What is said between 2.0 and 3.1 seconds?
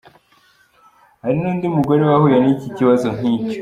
wahuye n’ikibazo